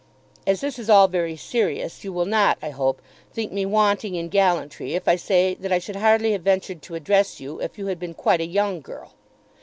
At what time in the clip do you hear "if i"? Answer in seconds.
4.95-5.15